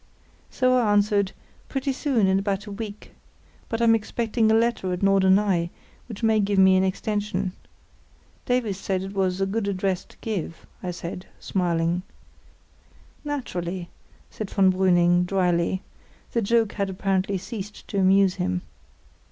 [0.49, 1.31] So I answered,
[1.69, 3.11] "Pretty soon, in about a week.
[3.69, 5.69] But I'm expecting a letter at Norderney,
[6.07, 7.51] which may give me an extension.
[8.47, 12.01] Davies said it was a good address to give," I added, smiling.
[13.23, 13.89] "Naturally,"
[14.31, 15.83] said von Brüning, dryly;
[16.31, 18.63] the joke had apparently ceased to amuse him.